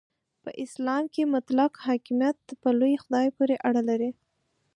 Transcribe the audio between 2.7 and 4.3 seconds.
لوی خدای پورې اړه لري.